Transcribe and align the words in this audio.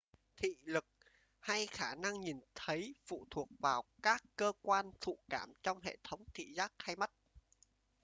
thị 0.37 0.55
lực 0.63 0.85
hay 1.39 1.67
khả 1.67 1.95
năng 1.95 2.21
nhìn 2.21 2.39
thấy 2.55 2.95
phụ 3.05 3.25
thuộc 3.31 3.49
vào 3.59 3.83
các 4.03 4.23
cơ 4.35 4.51
quan 4.61 4.91
thụ 5.01 5.17
cảm 5.29 5.53
trong 5.63 5.79
hệ 5.81 5.97
thống 6.03 6.23
thị 6.33 6.53
giác 6.53 6.73
hay 6.79 6.95
mắt 6.95 7.11